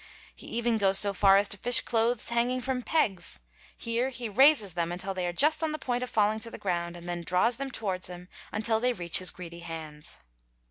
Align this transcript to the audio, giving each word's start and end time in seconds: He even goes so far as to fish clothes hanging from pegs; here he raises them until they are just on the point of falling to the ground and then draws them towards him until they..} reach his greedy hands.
He 0.35 0.47
even 0.47 0.79
goes 0.79 0.97
so 0.97 1.13
far 1.13 1.37
as 1.37 1.47
to 1.49 1.57
fish 1.57 1.81
clothes 1.81 2.29
hanging 2.29 2.59
from 2.59 2.81
pegs; 2.81 3.39
here 3.77 4.09
he 4.09 4.27
raises 4.27 4.73
them 4.73 4.91
until 4.91 5.13
they 5.13 5.27
are 5.27 5.31
just 5.31 5.61
on 5.61 5.73
the 5.73 5.77
point 5.77 6.01
of 6.01 6.09
falling 6.09 6.39
to 6.39 6.49
the 6.49 6.57
ground 6.57 6.97
and 6.97 7.07
then 7.07 7.21
draws 7.21 7.57
them 7.57 7.69
towards 7.69 8.07
him 8.07 8.27
until 8.51 8.79
they..} 8.79 8.93
reach 8.93 9.19
his 9.19 9.29
greedy 9.29 9.59
hands. 9.59 10.17